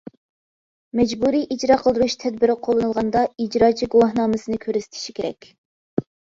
مەجبۇرىي 0.99 1.43
ئىجرا 1.55 1.77
قىلدۇرۇش 1.83 2.17
تەدبىرى 2.25 2.57
قوللىنىلغاندا، 2.69 3.23
ئىجراچى 3.45 3.91
گۇۋاھنامىسىنى 3.97 4.61
كۆرسىتىشى 4.67 5.19
كېرەك. 5.23 5.55